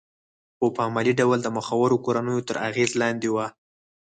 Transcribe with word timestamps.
خو 0.57 0.65
په 0.75 0.81
عملي 0.87 1.13
ډول 1.19 1.39
د 1.43 1.47
مخورو 1.57 2.01
کورنیو 2.05 2.45
تر 2.47 2.55
اغېز 2.69 2.91
لاندې 3.01 3.29
وه 3.35 3.47